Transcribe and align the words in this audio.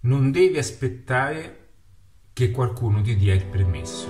Non 0.00 0.30
devi 0.30 0.56
aspettare 0.56 1.70
che 2.32 2.52
qualcuno 2.52 3.00
ti 3.00 3.16
dia 3.16 3.34
il 3.34 3.44
permesso. 3.44 4.06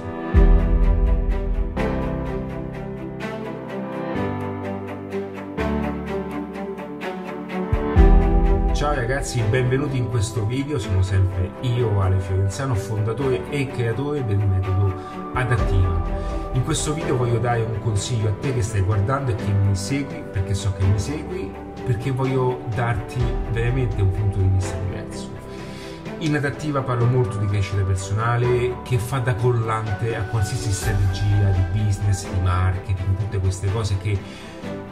Ciao 8.74 8.94
ragazzi, 8.94 9.40
benvenuti 9.48 9.96
in 9.96 10.10
questo 10.10 10.44
video, 10.44 10.78
sono 10.78 11.00
sempre 11.00 11.52
io 11.62 11.98
Ale 12.02 12.20
Fiorenzano, 12.20 12.74
fondatore 12.74 13.48
e 13.48 13.68
creatore 13.68 14.26
del 14.26 14.36
metodo 14.36 14.94
Adattiva. 15.32 16.50
In 16.52 16.64
questo 16.64 16.92
video 16.92 17.16
voglio 17.16 17.38
dare 17.38 17.62
un 17.62 17.78
consiglio 17.80 18.28
a 18.28 18.32
te 18.32 18.52
che 18.52 18.60
stai 18.60 18.82
guardando 18.82 19.30
e 19.30 19.36
che 19.36 19.50
mi 19.50 19.74
segui, 19.74 20.22
perché 20.30 20.52
so 20.52 20.70
che 20.74 20.84
mi 20.84 20.98
segui, 20.98 21.50
perché 21.86 22.10
voglio 22.10 22.60
darti 22.74 23.22
veramente 23.52 24.02
un 24.02 24.10
punto 24.10 24.36
di 24.36 24.48
vista 24.48 24.76
diverso. 24.76 24.97
In 26.20 26.34
adattiva 26.34 26.82
parlo 26.82 27.04
molto 27.04 27.38
di 27.38 27.46
crescita 27.46 27.82
personale 27.82 28.78
che 28.82 28.98
fa 28.98 29.18
da 29.18 29.36
collante 29.36 30.16
a 30.16 30.22
qualsiasi 30.22 30.72
strategia 30.72 31.50
di 31.50 31.80
business, 31.80 32.28
di 32.28 32.40
marketing, 32.40 33.16
tutte 33.16 33.38
queste 33.38 33.70
cose 33.70 33.96
che 33.98 34.18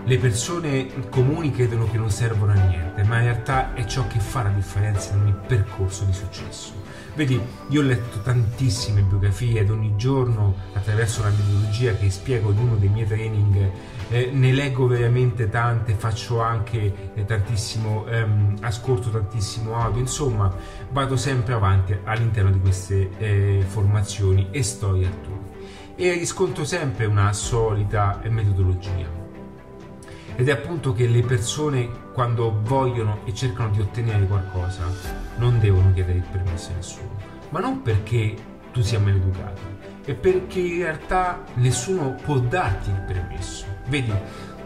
le 0.06 0.18
persone 0.18 0.86
comuni 1.10 1.50
credono 1.50 1.90
che 1.90 1.98
non 1.98 2.10
servono 2.10 2.52
a 2.52 2.54
niente, 2.54 3.02
ma 3.02 3.18
in 3.18 3.24
realtà 3.24 3.74
è 3.74 3.84
ciò 3.86 4.06
che 4.06 4.20
fa 4.20 4.44
la 4.44 4.50
differenza 4.50 5.12
in 5.12 5.22
ogni 5.22 5.34
percorso 5.48 6.04
di 6.04 6.12
successo. 6.12 6.74
Vedi, 7.16 7.40
io 7.70 7.80
ho 7.80 7.84
letto 7.84 8.20
tantissime 8.20 9.00
biografie 9.00 9.60
ed 9.60 9.70
ogni 9.70 9.96
giorno 9.96 10.54
attraverso 10.74 11.22
la 11.22 11.30
metodologia 11.30 11.96
che 11.96 12.08
spiego 12.10 12.52
in 12.52 12.58
uno 12.58 12.76
dei 12.76 12.88
miei 12.88 13.06
training 13.06 13.70
eh, 14.10 14.30
ne 14.32 14.52
leggo 14.52 14.86
veramente 14.86 15.48
tante, 15.48 15.94
faccio 15.94 16.40
anche 16.40 17.12
eh, 17.14 17.24
tantissimo, 17.24 18.06
ehm, 18.06 18.58
ascolto 18.60 19.10
tantissimo 19.10 19.74
audio, 19.74 20.00
insomma 20.00 20.54
vado 20.92 21.16
sempre 21.16 21.54
avanti 21.54 21.96
all'interno 22.04 22.52
di 22.52 22.60
queste 22.60 23.10
eh, 23.18 23.64
formazioni 23.66 24.48
e 24.52 24.62
storie 24.62 25.06
attuali 25.06 25.54
e 25.96 26.12
riscontro 26.12 26.64
sempre 26.64 27.06
una 27.06 27.32
solita 27.32 28.20
metodologia 28.28 29.24
ed 30.36 30.48
è 30.48 30.52
appunto 30.52 30.92
che 30.92 31.06
le 31.06 31.22
persone 31.22 31.88
quando 32.12 32.60
vogliono 32.62 33.20
e 33.24 33.34
cercano 33.34 33.70
di 33.70 33.80
ottenere 33.80 34.26
qualcosa 34.26 34.84
non 35.36 35.58
devono 35.58 35.92
chiedere 35.92 36.18
il 36.18 36.24
permesso 36.30 36.70
a 36.70 36.74
nessuno, 36.76 37.16
ma 37.48 37.60
non 37.60 37.82
perché 37.82 38.36
tu 38.72 38.82
sia 38.82 39.00
maleducato, 39.00 39.60
è 40.04 40.14
perché 40.14 40.60
in 40.60 40.82
realtà 40.82 41.42
nessuno 41.54 42.14
può 42.22 42.38
darti 42.38 42.90
il 42.90 43.02
permesso. 43.06 43.64
Vedi, 43.88 44.12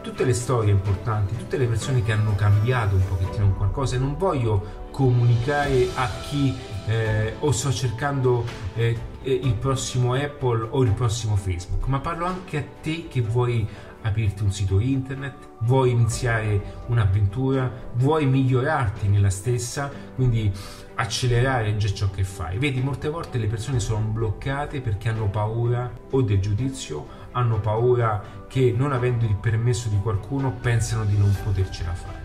tutte 0.03 0.25
le 0.25 0.33
storie 0.33 0.73
importanti, 0.73 1.37
tutte 1.37 1.57
le 1.57 1.67
persone 1.67 2.03
che 2.03 2.13
hanno 2.13 2.35
cambiato 2.35 2.97
un 2.97 3.07
pochettino 3.07 3.53
qualcosa, 3.53 3.95
e 3.95 3.99
non 3.99 4.17
voglio 4.17 4.89
comunicare 4.91 5.87
a 5.95 6.09
chi 6.29 6.57
eh, 6.87 7.35
o 7.39 7.53
sto 7.53 7.71
cercando 7.71 8.45
eh, 8.75 8.99
il 9.23 9.55
prossimo 9.55 10.15
Apple 10.15 10.67
o 10.71 10.83
il 10.83 10.93
prossimo 10.93 11.37
Facebook, 11.37 11.87
ma 11.87 12.01
parlo 12.01 12.25
anche 12.25 12.59
a 12.59 12.65
te 12.83 13.07
che 13.09 13.21
vuoi 13.21 13.69
aprirti 14.03 14.43
un 14.43 14.53
sito 14.53 14.81
internet, 14.81 15.35
vuoi 15.61 15.91
iniziare 15.91 16.83
un'avventura, 16.87 17.71
vuoi 17.95 18.27
migliorarti 18.27 19.09
nella 19.09 19.31
stessa, 19.31 19.91
quindi 20.15 20.53
accelerare 20.95 21.77
già 21.77 21.93
ciò 21.93 22.11
che 22.11 22.25
fai. 22.25 22.59
Vedi, 22.59 22.81
molte 22.81 23.09
volte 23.09 23.39
le 23.39 23.47
persone 23.47 23.81
sono 23.81 24.05
bloccate 24.05 24.81
perché 24.81 25.09
hanno 25.09 25.29
paura 25.29 25.91
o 26.11 26.23
del 26.23 26.41
giudizio, 26.41 27.07
hanno 27.33 27.61
paura 27.61 28.45
che 28.49 28.75
non 28.77 28.93
avendo 28.93 29.25
il 29.25 29.37
permesso 29.37 29.89
di 29.89 29.99
qualcuno 29.99 30.53
pensano 30.53 31.05
di 31.05 31.17
non 31.17 31.35
potercela 31.43 31.95
fare. 31.95 32.19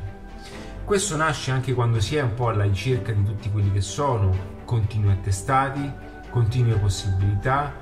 Questo 0.83 1.15
nasce 1.15 1.51
anche 1.51 1.73
quando 1.73 1.99
si 1.99 2.15
è 2.15 2.21
un 2.21 2.33
po' 2.35 2.49
alla 2.49 2.63
ricerca 2.63 3.11
di 3.11 3.23
tutti 3.23 3.49
quelli 3.49 3.71
che 3.71 3.81
sono 3.81 4.53
continui 4.65 5.11
attestati, 5.11 5.91
continue 6.29 6.77
possibilità, 6.77 7.73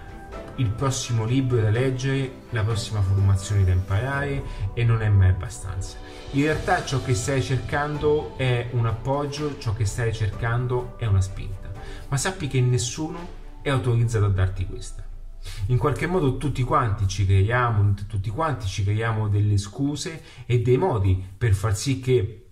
il 0.58 0.70
prossimo 0.70 1.26
libro 1.26 1.60
da 1.60 1.70
leggere, 1.70 2.44
la 2.52 2.64
prossima 2.64 3.02
formazione 3.02 3.64
da 3.64 3.72
imparare 3.72 4.44
e 4.74 4.84
non 4.84 5.02
è 5.02 5.10
mai 5.10 5.30
abbastanza. 5.30 5.98
In 6.32 6.44
realtà 6.44 6.84
ciò 6.84 7.02
che 7.02 7.14
stai 7.14 7.42
cercando 7.42 8.38
è 8.38 8.70
un 8.72 8.86
appoggio, 8.86 9.58
ciò 9.58 9.74
che 9.74 9.86
stai 9.86 10.14
cercando 10.14 10.96
è 10.98 11.06
una 11.06 11.22
spinta, 11.22 11.72
ma 12.10 12.18
sappi 12.18 12.48
che 12.48 12.62
nessuno 12.62 13.42
è 13.62 13.70
autorizzato 13.70 14.26
a 14.26 14.30
darti 14.30 14.66
questa. 14.66 15.04
In 15.68 15.78
qualche 15.78 16.08
modo 16.08 16.38
tutti 16.38 16.64
quanti 16.64 17.08
ci 17.08 17.26
creiamo, 17.26 17.94
tutti 18.08 18.30
quanti 18.30 18.68
ci 18.68 18.84
creiamo 18.84 19.28
delle 19.28 19.58
scuse 19.58 20.22
e 20.46 20.62
dei 20.62 20.78
modi 20.78 21.22
per 21.38 21.54
far 21.54 21.76
sì 21.76 22.00
che 22.00 22.48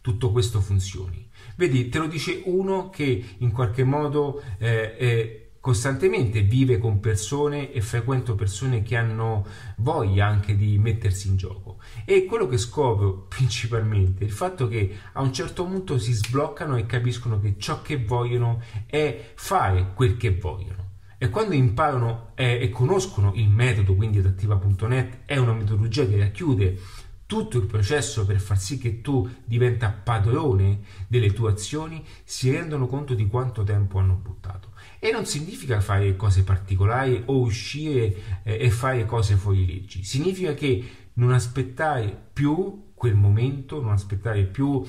tutto 0.00 0.32
questo 0.32 0.60
funzioni. 0.60 1.28
Vedi, 1.56 1.88
te 1.88 1.98
lo 1.98 2.06
dice 2.06 2.42
uno 2.46 2.90
che 2.90 3.36
in 3.38 3.52
qualche 3.52 3.84
modo 3.84 4.42
eh, 4.58 4.96
eh, 4.98 5.51
costantemente 5.62 6.40
vive 6.40 6.78
con 6.78 6.98
persone 6.98 7.70
e 7.70 7.80
frequento 7.80 8.34
persone 8.34 8.82
che 8.82 8.96
hanno 8.96 9.46
voglia 9.76 10.26
anche 10.26 10.56
di 10.56 10.76
mettersi 10.76 11.28
in 11.28 11.36
gioco. 11.36 11.78
E 12.04 12.24
quello 12.24 12.48
che 12.48 12.58
scopro 12.58 13.26
principalmente 13.30 14.24
è 14.24 14.26
il 14.26 14.32
fatto 14.32 14.66
che 14.66 14.98
a 15.12 15.22
un 15.22 15.32
certo 15.32 15.64
punto 15.64 15.98
si 15.98 16.12
sbloccano 16.12 16.76
e 16.76 16.86
capiscono 16.86 17.38
che 17.38 17.54
ciò 17.58 17.80
che 17.80 18.04
vogliono 18.04 18.60
è 18.86 19.32
fare 19.36 19.92
quel 19.94 20.16
che 20.16 20.36
vogliono. 20.36 20.90
E 21.16 21.28
quando 21.28 21.54
imparano 21.54 22.32
eh, 22.34 22.58
e 22.60 22.68
conoscono 22.70 23.30
il 23.36 23.48
metodo 23.48 23.94
quindi 23.94 24.18
adattiva.net 24.18 25.20
è 25.26 25.36
una 25.36 25.52
metodologia 25.52 26.04
che 26.04 26.18
racchiude 26.18 26.80
tutto 27.32 27.56
il 27.56 27.64
processo 27.64 28.26
per 28.26 28.38
far 28.38 28.60
sì 28.60 28.76
che 28.76 29.00
tu 29.00 29.26
diventa 29.46 29.88
padrone 29.88 30.80
delle 31.08 31.32
tue 31.32 31.52
azioni 31.52 32.04
si 32.24 32.50
rendono 32.50 32.86
conto 32.86 33.14
di 33.14 33.26
quanto 33.26 33.64
tempo 33.64 33.98
hanno 33.98 34.20
buttato 34.20 34.72
e 34.98 35.10
non 35.12 35.24
significa 35.24 35.80
fare 35.80 36.14
cose 36.14 36.42
particolari 36.42 37.22
o 37.24 37.38
uscire 37.38 38.42
eh, 38.42 38.58
e 38.60 38.70
fare 38.70 39.06
cose 39.06 39.36
fuori 39.36 39.64
leggi. 39.64 40.04
Significa 40.04 40.52
che 40.52 40.90
non 41.14 41.32
aspettare 41.32 42.14
più 42.34 42.90
quel 42.92 43.14
momento, 43.14 43.80
non 43.80 43.92
aspettare 43.92 44.42
più 44.42 44.86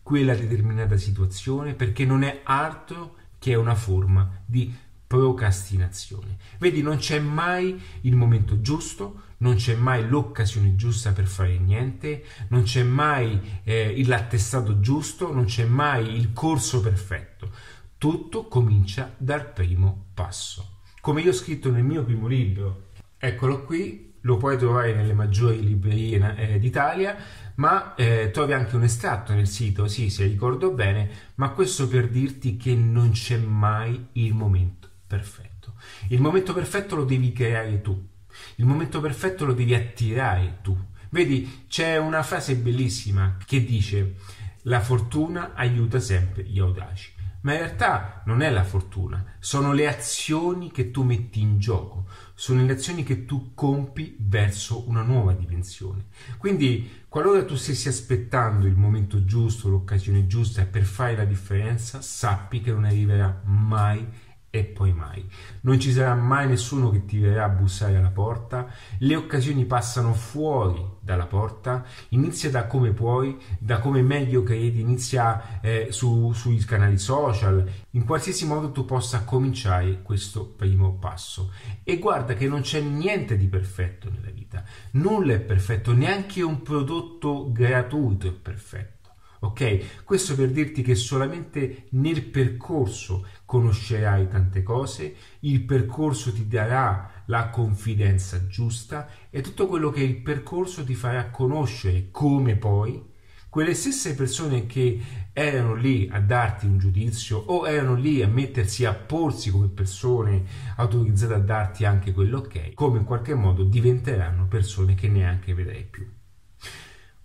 quella 0.00 0.36
determinata 0.36 0.96
situazione, 0.96 1.74
perché 1.74 2.04
non 2.04 2.22
è 2.22 2.42
altro 2.44 3.16
che 3.40 3.56
una 3.56 3.74
forma 3.74 4.42
di 4.46 4.72
procrastinazione. 5.08 6.36
Vedi, 6.60 6.82
non 6.82 6.98
c'è 6.98 7.18
mai 7.18 7.82
il 8.02 8.14
momento 8.14 8.60
giusto, 8.60 9.22
non 9.40 9.56
c'è 9.56 9.74
mai 9.74 10.08
l'occasione 10.08 10.74
giusta 10.76 11.12
per 11.12 11.26
fare 11.26 11.58
niente, 11.58 12.24
non 12.48 12.62
c'è 12.62 12.82
mai 12.82 13.60
eh, 13.64 14.02
l'attestato 14.06 14.80
giusto, 14.80 15.32
non 15.32 15.44
c'è 15.44 15.64
mai 15.64 16.14
il 16.14 16.32
corso 16.32 16.80
perfetto. 16.80 17.50
Tutto 17.98 18.48
comincia 18.48 19.14
dal 19.16 19.52
primo 19.52 20.06
passo. 20.14 20.78
Come 21.00 21.22
io 21.22 21.30
ho 21.30 21.34
scritto 21.34 21.70
nel 21.70 21.84
mio 21.84 22.04
primo 22.04 22.26
libro, 22.26 22.88
eccolo 23.18 23.64
qui, 23.64 24.14
lo 24.22 24.36
puoi 24.36 24.58
trovare 24.58 24.94
nelle 24.94 25.14
maggiori 25.14 25.64
librerie 25.64 26.36
eh, 26.36 26.58
d'Italia, 26.58 27.16
ma 27.56 27.94
eh, 27.94 28.30
trovi 28.30 28.52
anche 28.52 28.76
un 28.76 28.82
estratto 28.82 29.32
nel 29.32 29.48
sito, 29.48 29.86
sì, 29.86 30.10
se 30.10 30.24
ricordo 30.24 30.72
bene, 30.72 31.10
ma 31.36 31.50
questo 31.50 31.88
per 31.88 32.08
dirti 32.08 32.56
che 32.56 32.74
non 32.74 33.10
c'è 33.12 33.38
mai 33.38 34.08
il 34.12 34.34
momento 34.34 34.88
perfetto. 35.06 35.74
Il 36.08 36.20
momento 36.20 36.52
perfetto 36.52 36.96
lo 36.96 37.04
devi 37.04 37.32
creare 37.32 37.80
tu, 37.80 38.08
il 38.56 38.64
momento 38.64 39.00
perfetto 39.00 39.44
lo 39.44 39.52
devi 39.52 39.74
attirare 39.74 40.58
tu. 40.62 40.76
Vedi, 41.10 41.64
c'è 41.68 41.96
una 41.96 42.22
frase 42.22 42.56
bellissima 42.56 43.36
che 43.44 43.64
dice 43.64 44.16
la 44.64 44.80
fortuna 44.80 45.54
aiuta 45.54 45.98
sempre 45.98 46.44
gli 46.44 46.58
audaci 46.58 47.18
ma 47.42 47.52
in 47.52 47.58
realtà 47.58 48.22
non 48.26 48.42
è 48.42 48.50
la 48.50 48.64
fortuna, 48.64 49.24
sono 49.38 49.72
le 49.72 49.88
azioni 49.88 50.70
che 50.70 50.90
tu 50.90 51.02
metti 51.02 51.40
in 51.40 51.58
gioco, 51.58 52.06
sono 52.34 52.64
le 52.64 52.72
azioni 52.72 53.02
che 53.02 53.24
tu 53.24 53.52
compi 53.54 54.16
verso 54.18 54.86
una 54.88 55.02
nuova 55.02 55.32
dimensione. 55.32 56.06
Quindi, 56.36 57.04
qualora 57.08 57.44
tu 57.44 57.54
stessi 57.54 57.88
aspettando 57.88 58.66
il 58.66 58.76
momento 58.76 59.24
giusto, 59.24 59.68
l'occasione 59.68 60.26
giusta 60.26 60.64
per 60.66 60.84
fare 60.84 61.16
la 61.16 61.24
differenza, 61.24 62.02
sappi 62.02 62.60
che 62.60 62.72
non 62.72 62.84
arriverà 62.84 63.40
mai 63.44 64.06
e 64.50 64.64
poi 64.64 64.92
mai. 64.92 65.24
Non 65.62 65.78
ci 65.78 65.92
sarà 65.92 66.14
mai 66.14 66.48
nessuno 66.48 66.90
che 66.90 67.04
ti 67.04 67.18
verrà 67.18 67.44
a 67.44 67.48
bussare 67.48 67.96
alla 67.96 68.10
porta, 68.10 68.66
le 68.98 69.14
occasioni 69.14 69.64
passano 69.64 70.12
fuori 70.12 70.84
dalla 71.00 71.26
porta, 71.26 71.84
inizia 72.10 72.50
da 72.50 72.66
come 72.66 72.92
puoi, 72.92 73.38
da 73.58 73.78
come 73.78 74.02
meglio 74.02 74.42
credi, 74.42 74.80
inizia 74.80 75.60
eh, 75.60 75.88
su, 75.90 76.32
sui 76.32 76.58
canali 76.58 76.98
social, 76.98 77.68
in 77.90 78.04
qualsiasi 78.04 78.46
modo 78.46 78.72
tu 78.72 78.84
possa 78.84 79.24
cominciare 79.24 80.02
questo 80.02 80.44
primo 80.44 80.94
passo. 80.94 81.52
E 81.84 81.98
guarda 81.98 82.34
che 82.34 82.48
non 82.48 82.62
c'è 82.62 82.80
niente 82.80 83.36
di 83.36 83.46
perfetto 83.46 84.10
nella 84.10 84.30
vita, 84.30 84.64
nulla 84.92 85.34
è 85.34 85.40
perfetto, 85.40 85.92
neanche 85.92 86.42
un 86.42 86.62
prodotto 86.62 87.50
gratuito 87.52 88.26
è 88.26 88.32
perfetto. 88.32 88.99
Ok? 89.40 90.04
Questo 90.04 90.34
per 90.34 90.50
dirti 90.50 90.82
che 90.82 90.94
solamente 90.94 91.86
nel 91.90 92.22
percorso 92.24 93.26
conoscerai 93.46 94.28
tante 94.28 94.62
cose, 94.62 95.14
il 95.40 95.62
percorso 95.62 96.32
ti 96.32 96.46
darà 96.46 97.22
la 97.26 97.48
confidenza 97.48 98.46
giusta 98.46 99.08
e 99.30 99.40
tutto 99.40 99.66
quello 99.66 99.90
che 99.90 100.02
il 100.02 100.16
percorso 100.20 100.84
ti 100.84 100.94
farà 100.94 101.30
conoscere 101.30 102.08
come 102.10 102.56
poi 102.56 103.08
quelle 103.50 103.74
stesse 103.74 104.14
persone 104.14 104.66
che 104.66 105.00
erano 105.32 105.74
lì 105.74 106.08
a 106.12 106.20
darti 106.20 106.66
un 106.66 106.78
giudizio 106.78 107.36
o 107.36 107.66
erano 107.66 107.94
lì 107.94 108.22
a 108.22 108.28
mettersi 108.28 108.84
a 108.84 108.94
porsi 108.94 109.50
come 109.50 109.66
persone 109.66 110.44
autorizzate 110.76 111.34
a 111.34 111.38
darti 111.38 111.84
anche 111.84 112.12
quell'ok, 112.12 112.74
come 112.74 112.98
in 112.98 113.04
qualche 113.04 113.34
modo 113.34 113.64
diventeranno 113.64 114.46
persone 114.46 114.94
che 114.94 115.08
neanche 115.08 115.52
vedrai 115.52 115.82
più. 115.82 116.19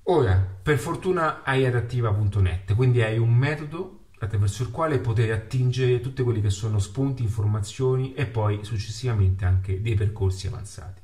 Ora, 0.07 0.35
per 0.35 0.77
fortuna 0.77 1.41
hai 1.41 1.65
adattiva.net, 1.65 2.75
quindi 2.75 3.01
hai 3.01 3.17
un 3.17 3.33
metodo 3.33 4.01
attraverso 4.19 4.61
il 4.61 4.69
quale 4.69 4.99
poter 4.99 5.31
attingere 5.31 5.99
tutti 5.99 6.21
quelli 6.21 6.41
che 6.41 6.51
sono 6.51 6.77
spunti, 6.77 7.23
informazioni 7.23 8.13
e 8.13 8.27
poi 8.27 8.63
successivamente 8.63 9.45
anche 9.45 9.81
dei 9.81 9.95
percorsi 9.95 10.45
avanzati. 10.45 11.01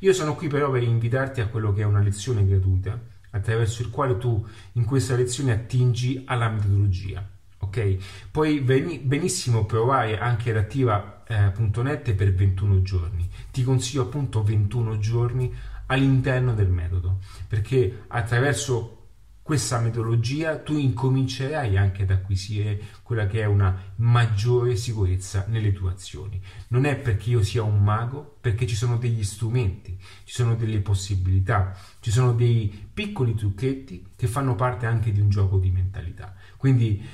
Io 0.00 0.12
sono 0.12 0.36
qui 0.36 0.46
però 0.46 0.70
per 0.70 0.84
invitarti 0.84 1.40
a 1.40 1.48
quello 1.48 1.72
che 1.72 1.82
è 1.82 1.84
una 1.84 2.00
lezione 2.00 2.46
gratuita 2.46 2.96
attraverso 3.30 3.82
il 3.82 3.90
quale 3.90 4.18
tu 4.18 4.46
in 4.72 4.84
questa 4.84 5.16
lezione 5.16 5.50
attingi 5.50 6.22
alla 6.24 6.48
metodologia. 6.48 7.28
Ok? 7.58 7.96
Puoi 8.30 8.60
benissimo 8.60 9.64
provare 9.64 10.16
anche 10.16 10.50
adattiva.net 10.50 12.08
eh, 12.08 12.14
per 12.14 12.32
21 12.32 12.82
giorni. 12.82 13.28
Ti 13.50 13.64
consiglio 13.64 14.02
appunto 14.02 14.44
21 14.44 14.98
giorni 14.98 15.52
all'interno 15.86 16.54
del 16.54 16.68
metodo 16.68 17.18
perché 17.48 18.04
attraverso 18.08 19.04
questa 19.44 19.78
metodologia 19.78 20.56
tu 20.56 20.78
incomincerai 20.78 21.76
anche 21.76 22.04
ad 22.04 22.10
acquisire 22.10 22.80
quella 23.02 23.26
che 23.26 23.42
è 23.42 23.44
una 23.44 23.92
maggiore 23.96 24.74
sicurezza 24.74 25.44
nelle 25.48 25.74
tue 25.74 25.90
azioni. 25.90 26.40
Non 26.68 26.86
è 26.86 26.96
perché 26.96 27.28
io 27.28 27.42
sia 27.42 27.62
un 27.62 27.84
mago, 27.84 28.38
perché 28.40 28.66
ci 28.66 28.74
sono 28.74 28.96
degli 28.96 29.22
strumenti, 29.22 29.98
ci 30.24 30.32
sono 30.32 30.54
delle 30.54 30.80
possibilità, 30.80 31.76
ci 32.00 32.10
sono 32.10 32.32
dei 32.32 32.88
piccoli 32.94 33.34
trucchetti 33.34 34.12
che 34.16 34.26
fanno 34.28 34.54
parte 34.54 34.86
anche 34.86 35.12
di 35.12 35.20
un 35.20 35.28
gioco 35.28 35.58
di 35.58 35.70
mentalità. 35.70 36.34
Quindi 36.56 37.06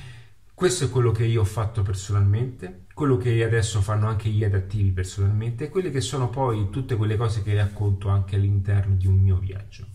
questo 0.60 0.84
è 0.84 0.90
quello 0.90 1.10
che 1.10 1.24
io 1.24 1.40
ho 1.40 1.46
fatto 1.46 1.80
personalmente, 1.80 2.84
quello 2.92 3.16
che 3.16 3.42
adesso 3.42 3.80
fanno 3.80 4.08
anche 4.08 4.28
gli 4.28 4.44
adattivi 4.44 4.90
personalmente 4.90 5.64
e 5.64 5.68
quelle 5.70 5.90
che 5.90 6.02
sono 6.02 6.28
poi 6.28 6.68
tutte 6.68 6.96
quelle 6.96 7.16
cose 7.16 7.42
che 7.42 7.54
racconto 7.54 8.10
anche 8.10 8.36
all'interno 8.36 8.94
di 8.94 9.06
un 9.06 9.14
mio 9.14 9.38
viaggio. 9.38 9.86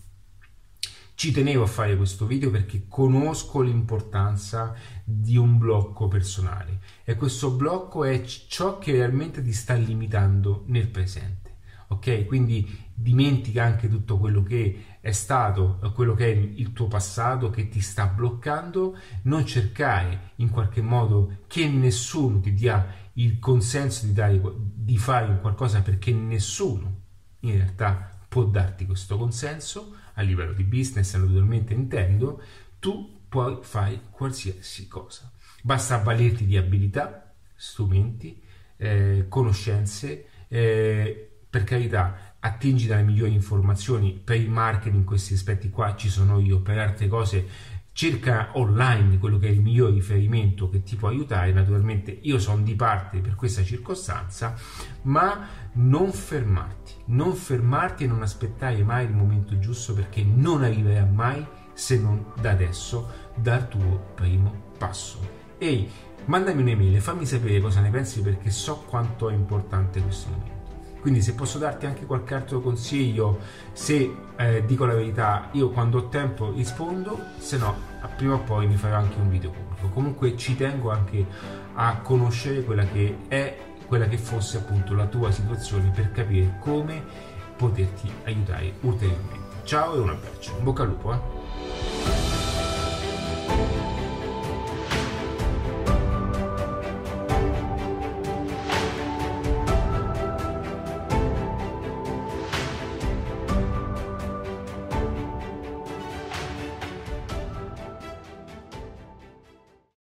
Ci 1.13 1.31
tenevo 1.31 1.61
a 1.61 1.67
fare 1.67 1.95
questo 1.95 2.25
video 2.25 2.49
perché 2.49 2.85
conosco 2.87 3.61
l'importanza 3.61 4.73
di 5.03 5.37
un 5.37 5.59
blocco 5.59 6.07
personale 6.07 6.79
e 7.03 7.15
questo 7.15 7.51
blocco 7.51 8.03
è 8.03 8.23
ciò 8.23 8.79
che 8.79 8.93
realmente 8.93 9.43
ti 9.43 9.53
sta 9.53 9.75
limitando 9.75 10.63
nel 10.65 10.87
presente. 10.87 11.44
Ok? 11.87 12.25
Quindi 12.25 12.83
dimentica 12.93 13.63
anche 13.63 13.87
tutto 13.89 14.17
quello 14.17 14.41
che 14.41 14.97
è 15.01 15.11
stato, 15.11 15.79
quello 15.93 16.13
che 16.15 16.31
è 16.31 16.35
il 16.35 16.73
tuo 16.73 16.87
passato 16.87 17.49
che 17.49 17.67
ti 17.67 17.81
sta 17.81 18.07
bloccando, 18.07 18.97
non 19.23 19.45
cercare 19.45 20.31
in 20.37 20.49
qualche 20.49 20.81
modo 20.81 21.39
che 21.47 21.67
nessuno 21.67 22.39
ti 22.39 22.53
dia 22.53 23.03
il 23.13 23.39
consenso 23.39 24.05
di, 24.05 24.13
dare, 24.13 24.41
di 24.57 24.97
fare 24.97 25.39
qualcosa 25.39 25.81
perché 25.81 26.11
nessuno 26.11 27.03
in 27.41 27.57
realtà 27.57 28.17
può 28.27 28.43
darti 28.43 28.85
questo 28.85 29.17
consenso 29.17 29.95
a 30.13 30.21
livello 30.21 30.53
di 30.53 30.63
business, 30.63 31.15
naturalmente 31.15 31.73
intendo, 31.73 32.41
tu 32.79 33.21
puoi 33.27 33.59
fare 33.61 34.01
qualsiasi 34.09 34.87
cosa. 34.87 35.31
Basta 35.61 35.95
avvalerti 35.95 36.45
di 36.45 36.57
abilità, 36.57 37.33
strumenti, 37.55 38.41
eh, 38.77 39.25
conoscenze, 39.29 40.27
eh, 40.47 41.34
per 41.55 41.63
carità, 41.63 42.33
attingi 42.41 42.85
dalle 42.85 43.03
migliori 43.03 43.31
informazioni 43.31 44.11
per 44.11 44.35
il 44.35 44.49
marketing, 44.49 45.05
questi 45.05 45.35
aspetti 45.35 45.69
qua 45.69 45.95
ci 45.95 46.09
sono 46.09 46.37
io, 46.37 46.59
per 46.59 46.77
altre 46.79 47.07
cose 47.07 47.47
cerca 47.93 48.49
online 48.55 49.17
quello 49.19 49.37
che 49.37 49.47
è 49.47 49.51
il 49.51 49.61
miglior 49.61 49.93
riferimento 49.93 50.69
che 50.69 50.83
ti 50.83 50.97
può 50.97 51.07
aiutare. 51.07 51.53
Naturalmente 51.53 52.11
io 52.23 52.39
sono 52.39 52.61
di 52.61 52.75
parte 52.75 53.19
per 53.19 53.35
questa 53.35 53.63
circostanza, 53.63 54.53
ma 55.03 55.47
non 55.75 56.11
fermarti, 56.11 56.91
non 57.05 57.33
fermarti 57.35 58.03
e 58.03 58.07
non 58.07 58.21
aspettare 58.21 58.83
mai 58.83 59.05
il 59.05 59.13
momento 59.13 59.57
giusto 59.57 59.93
perché 59.93 60.25
non 60.25 60.61
arriverà 60.61 61.05
mai 61.05 61.47
se 61.71 61.97
non 61.97 62.33
da 62.37 62.51
adesso 62.51 63.31
dal 63.33 63.69
tuo 63.69 64.11
primo 64.13 64.73
passo. 64.77 65.25
Ehi, 65.57 65.89
mandami 66.25 66.63
un'email 66.63 66.97
e 66.97 66.99
fammi 66.99 67.25
sapere 67.25 67.61
cosa 67.61 67.79
ne 67.79 67.91
pensi 67.91 68.21
perché 68.21 68.49
so 68.49 68.83
quanto 68.89 69.29
è 69.29 69.33
importante 69.33 70.01
questo 70.01 70.31
momento. 70.31 70.54
Quindi 71.05 71.21
se 71.21 71.35
posso 71.35 71.59
darti 71.59 71.85
anche 71.85 72.07
qualche 72.07 72.33
altro 72.33 72.61
consiglio, 72.61 73.37
se 73.73 74.11
eh, 74.37 74.65
dico 74.65 74.85
la 74.85 74.95
verità, 74.95 75.49
io 75.51 75.69
quando 75.69 75.99
ho 75.99 76.07
tempo 76.07 76.51
rispondo, 76.51 77.25
se 77.37 77.59
no 77.59 77.75
prima 78.17 78.33
o 78.33 78.39
poi 78.39 78.65
mi 78.65 78.75
farò 78.75 78.95
anche 78.95 79.19
un 79.19 79.29
video 79.29 79.51
pubblico. 79.51 79.89
Comunque 79.89 80.35
ci 80.35 80.55
tengo 80.55 80.89
anche 80.89 81.23
a 81.75 81.97
conoscere 81.97 82.63
quella 82.63 82.85
che 82.85 83.17
è 83.27 83.55
quella 83.85 84.07
che 84.07 84.17
fosse 84.17 84.57
appunto 84.57 84.95
la 84.95 85.05
tua 85.05 85.29
situazione 85.29 85.91
per 85.93 86.11
capire 86.11 86.57
come 86.59 87.03
poterti 87.55 88.11
aiutare 88.23 88.73
ulteriormente. 88.81 89.61
Ciao 89.63 89.93
e 89.93 89.99
un 89.99 90.09
abbraccio, 90.09 90.53
bocca 90.63 90.81
al 90.81 90.87
lupo! 90.87 91.13
Eh? 91.13 91.34